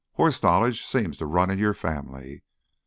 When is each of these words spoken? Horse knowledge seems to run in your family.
Horse 0.13 0.41
knowledge 0.41 0.83
seems 0.83 1.19
to 1.19 1.27
run 1.27 1.51
in 1.51 1.59
your 1.59 1.75
family. 1.75 2.41